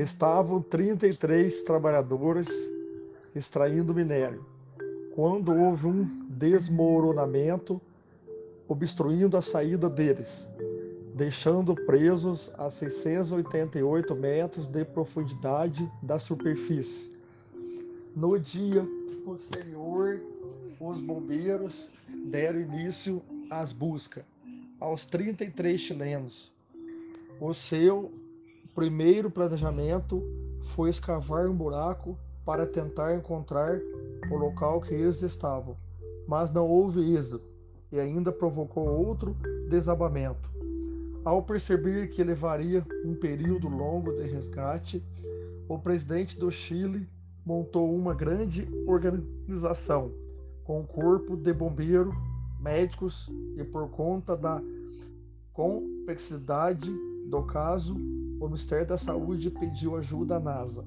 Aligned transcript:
Estavam 0.00 0.62
33 0.62 1.62
trabalhadores 1.62 2.48
extraindo 3.34 3.94
minério, 3.94 4.46
quando 5.14 5.54
houve 5.54 5.88
um 5.88 6.26
desmoronamento 6.30 7.78
obstruindo 8.66 9.36
a 9.36 9.42
saída 9.42 9.90
deles, 9.90 10.42
deixando 11.14 11.74
presos 11.74 12.50
a 12.56 12.70
688 12.70 14.14
metros 14.14 14.66
de 14.66 14.86
profundidade 14.86 15.86
da 16.02 16.18
superfície. 16.18 17.12
No 18.16 18.38
dia 18.38 18.88
posterior, 19.22 20.18
os 20.80 20.98
bombeiros 20.98 21.90
deram 22.24 22.58
início 22.58 23.20
às 23.50 23.70
buscas 23.70 24.24
aos 24.80 25.04
33 25.04 25.78
chilenos. 25.78 26.50
O 27.38 27.52
seu 27.52 28.10
primeiro 28.74 29.30
planejamento 29.30 30.22
foi 30.74 30.90
escavar 30.90 31.48
um 31.48 31.54
buraco 31.54 32.18
para 32.44 32.66
tentar 32.66 33.14
encontrar 33.14 33.80
o 34.30 34.36
local 34.36 34.80
que 34.80 34.94
eles 34.94 35.22
estavam, 35.22 35.76
mas 36.26 36.50
não 36.50 36.66
houve 36.66 37.14
êxito 37.14 37.42
e 37.92 37.98
ainda 37.98 38.30
provocou 38.30 38.88
outro 38.88 39.36
desabamento. 39.68 40.50
Ao 41.24 41.42
perceber 41.42 42.08
que 42.08 42.22
levaria 42.22 42.84
um 43.04 43.14
período 43.14 43.68
longo 43.68 44.12
de 44.12 44.22
resgate, 44.22 45.04
o 45.68 45.78
presidente 45.78 46.38
do 46.38 46.50
Chile 46.50 47.06
montou 47.44 47.94
uma 47.94 48.14
grande 48.14 48.68
organização 48.86 50.12
com 50.64 50.84
corpo 50.84 51.36
de 51.36 51.52
bombeiro, 51.52 52.12
médicos 52.58 53.28
e 53.56 53.64
por 53.64 53.88
conta 53.90 54.36
da 54.36 54.62
complexidade 55.52 56.90
do 57.26 57.42
caso, 57.42 57.96
o 58.40 58.46
Ministério 58.46 58.86
da 58.86 58.96
Saúde 58.96 59.50
pediu 59.50 59.96
ajuda 59.96 60.36
à 60.36 60.40
NASA 60.40 60.84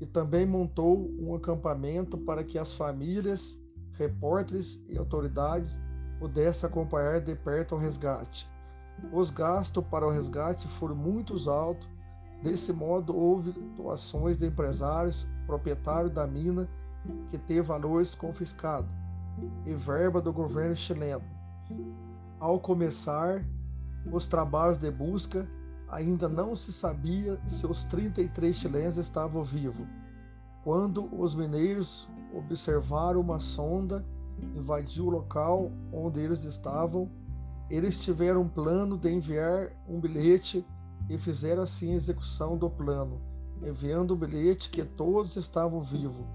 e 0.00 0.06
também 0.06 0.46
montou 0.46 1.10
um 1.20 1.34
acampamento 1.34 2.16
para 2.16 2.42
que 2.42 2.58
as 2.58 2.72
famílias, 2.72 3.60
repórteres 3.92 4.82
e 4.88 4.96
autoridades 4.96 5.78
pudessem 6.18 6.68
acompanhar 6.68 7.20
de 7.20 7.34
perto 7.34 7.74
o 7.74 7.78
resgate. 7.78 8.48
Os 9.12 9.28
gastos 9.28 9.84
para 9.90 10.06
o 10.06 10.10
resgate 10.10 10.66
foram 10.68 10.94
muito 10.94 11.34
altos. 11.50 11.86
Desse 12.42 12.72
modo, 12.72 13.14
houve 13.14 13.52
doações 13.76 14.38
de 14.38 14.46
empresários, 14.46 15.26
proprietários 15.46 16.12
da 16.12 16.26
mina, 16.26 16.66
que 17.30 17.36
teve 17.36 17.60
valores 17.60 18.14
confiscados, 18.14 18.90
e 19.66 19.74
verba 19.74 20.22
do 20.22 20.32
governo 20.32 20.74
chileno. 20.74 21.22
Ao 22.38 22.58
começar 22.58 23.44
os 24.10 24.26
trabalhos 24.26 24.78
de 24.78 24.90
busca, 24.90 25.46
ainda 25.90 26.28
não 26.28 26.54
se 26.54 26.72
sabia 26.72 27.38
se 27.46 27.66
os 27.66 27.84
33 27.84 28.54
chilenos 28.54 28.96
estavam 28.96 29.42
vivos. 29.42 29.86
Quando 30.62 31.08
os 31.18 31.34
mineiros 31.34 32.08
observaram 32.32 33.20
uma 33.20 33.38
sonda 33.38 34.04
invadir 34.54 35.02
o 35.02 35.10
local 35.10 35.70
onde 35.92 36.20
eles 36.20 36.44
estavam, 36.44 37.10
eles 37.68 37.98
tiveram 37.98 38.42
um 38.42 38.48
plano 38.48 38.96
de 38.96 39.10
enviar 39.10 39.70
um 39.88 40.00
bilhete 40.00 40.66
e 41.08 41.18
fizeram 41.18 41.62
assim 41.62 41.92
a 41.92 41.96
execução 41.96 42.56
do 42.56 42.70
plano, 42.70 43.20
enviando 43.62 44.12
o 44.12 44.16
bilhete 44.16 44.70
que 44.70 44.84
todos 44.84 45.36
estavam 45.36 45.82
vivos. 45.82 46.26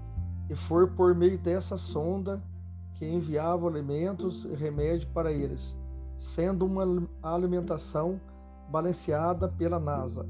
E 0.48 0.54
foi 0.54 0.86
por 0.86 1.14
meio 1.14 1.38
dessa 1.38 1.76
sonda 1.76 2.42
que 2.94 3.06
enviava 3.06 3.68
alimentos 3.68 4.44
e 4.44 4.54
remédio 4.54 5.08
para 5.12 5.32
eles, 5.32 5.76
sendo 6.16 6.64
uma 6.64 7.08
alimentação 7.22 8.20
balanceada 8.68 9.48
pela 9.48 9.78
NASA, 9.78 10.26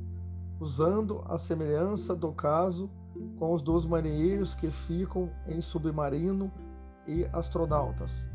usando 0.60 1.22
a 1.26 1.38
semelhança 1.38 2.14
do 2.14 2.32
caso 2.32 2.90
com 3.38 3.52
os 3.52 3.62
dos 3.62 3.86
marinheiros 3.86 4.54
que 4.54 4.70
ficam 4.70 5.30
em 5.46 5.60
submarino 5.60 6.50
e 7.06 7.24
astronautas. 7.32 8.28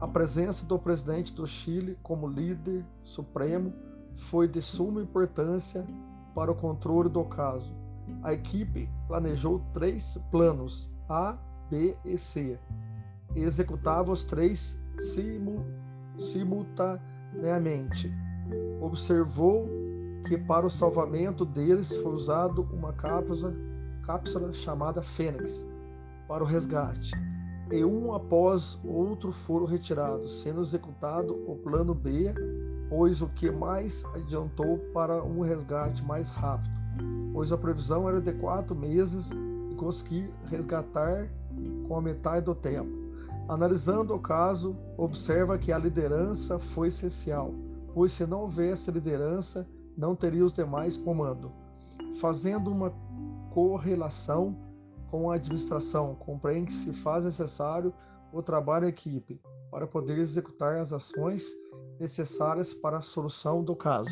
A 0.00 0.06
presença 0.08 0.64
do 0.66 0.78
presidente 0.78 1.34
do 1.34 1.46
Chile 1.46 1.98
como 2.02 2.26
líder 2.26 2.84
supremo 3.02 3.72
foi 4.16 4.48
de 4.48 4.62
suma 4.62 5.02
importância 5.02 5.84
para 6.34 6.50
o 6.50 6.54
controle 6.54 7.08
do 7.08 7.24
caso. 7.24 7.74
A 8.22 8.32
equipe 8.32 8.88
planejou 9.06 9.60
três 9.72 10.18
planos 10.30 10.90
A, 11.08 11.36
B 11.68 11.96
e 12.04 12.16
C 12.16 12.58
e 13.34 13.40
executava 13.40 14.10
os 14.10 14.24
três 14.24 14.80
simultaneamente 16.18 18.12
observou 18.80 19.68
que 20.26 20.36
para 20.36 20.66
o 20.66 20.70
salvamento 20.70 21.44
deles 21.44 21.96
foi 21.98 22.12
usado 22.12 22.68
uma 22.72 22.92
cápsula, 22.92 23.54
cápsula 24.04 24.52
chamada 24.52 25.02
Fênix 25.02 25.66
para 26.28 26.42
o 26.42 26.46
resgate, 26.46 27.12
e 27.70 27.84
um 27.84 28.14
após 28.14 28.78
outro 28.84 29.32
foram 29.32 29.66
retirados, 29.66 30.42
sendo 30.42 30.60
executado 30.60 31.34
o 31.50 31.56
plano 31.56 31.94
B, 31.94 32.34
pois 32.88 33.22
o 33.22 33.28
que 33.28 33.50
mais 33.50 34.04
adiantou 34.14 34.78
para 34.92 35.22
um 35.22 35.40
resgate 35.40 36.04
mais 36.04 36.30
rápido, 36.30 36.70
pois 37.32 37.52
a 37.52 37.58
previsão 37.58 38.08
era 38.08 38.20
de 38.20 38.32
quatro 38.32 38.74
meses 38.74 39.30
e 39.70 39.74
conseguir 39.76 40.30
resgatar 40.46 41.28
com 41.86 41.96
a 41.96 42.02
metade 42.02 42.46
do 42.46 42.54
tempo. 42.54 42.90
Analisando 43.48 44.14
o 44.14 44.18
caso, 44.18 44.76
observa 44.96 45.58
que 45.58 45.72
a 45.72 45.78
liderança 45.78 46.58
foi 46.58 46.88
essencial 46.88 47.52
pois 47.94 48.12
se 48.12 48.26
não 48.26 48.42
houvesse 48.42 48.90
liderança, 48.90 49.66
não 49.96 50.14
teria 50.14 50.44
os 50.44 50.52
demais 50.52 50.96
comando. 50.96 51.52
Fazendo 52.20 52.70
uma 52.70 52.92
correlação 53.50 54.56
com 55.10 55.30
a 55.30 55.34
administração, 55.34 56.14
compreende 56.14 56.66
que 56.66 56.72
se 56.72 56.92
faz 56.92 57.24
necessário 57.24 57.92
o 58.32 58.42
trabalho 58.42 58.86
em 58.86 58.88
equipe 58.88 59.40
para 59.70 59.86
poder 59.86 60.18
executar 60.18 60.76
as 60.76 60.92
ações 60.92 61.44
necessárias 61.98 62.72
para 62.72 62.98
a 62.98 63.02
solução 63.02 63.62
do 63.62 63.74
caso. 63.74 64.10